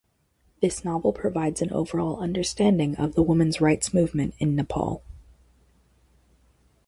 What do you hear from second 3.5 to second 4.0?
rights